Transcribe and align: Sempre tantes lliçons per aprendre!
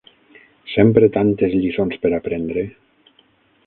Sempre 0.77 1.11
tantes 1.19 1.55
lliçons 1.59 2.03
per 2.07 2.15
aprendre! 2.21 2.69